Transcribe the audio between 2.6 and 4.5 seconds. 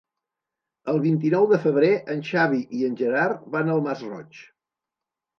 i en Gerard van al Masroig.